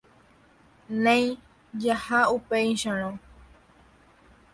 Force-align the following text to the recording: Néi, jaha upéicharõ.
Néi, 1.07 1.27
jaha 1.83 2.21
upéicharõ. 2.37 3.11